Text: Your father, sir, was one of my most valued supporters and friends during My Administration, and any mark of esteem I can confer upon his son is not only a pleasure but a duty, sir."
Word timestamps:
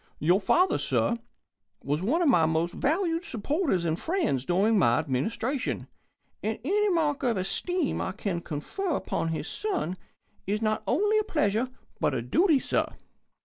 Your 0.17 0.41
father, 0.41 0.79
sir, 0.79 1.19
was 1.83 2.01
one 2.01 2.23
of 2.23 2.27
my 2.27 2.47
most 2.47 2.73
valued 2.73 3.23
supporters 3.23 3.85
and 3.85 3.99
friends 3.99 4.45
during 4.45 4.79
My 4.79 4.97
Administration, 4.97 5.87
and 6.41 6.57
any 6.63 6.89
mark 6.89 7.21
of 7.21 7.37
esteem 7.37 8.01
I 8.01 8.11
can 8.11 8.41
confer 8.41 8.95
upon 8.95 9.27
his 9.27 9.47
son 9.47 9.95
is 10.47 10.59
not 10.59 10.81
only 10.87 11.19
a 11.19 11.23
pleasure 11.23 11.69
but 11.99 12.15
a 12.15 12.23
duty, 12.23 12.57
sir." 12.57 12.91